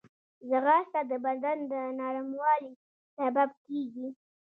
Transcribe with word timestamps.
ځغاسته 0.49 1.01
د 1.11 1.11
بدن 1.25 1.57
د 1.71 1.73
نرموالي 1.99 2.73
سبب 3.17 3.49
کېږي 3.65 4.07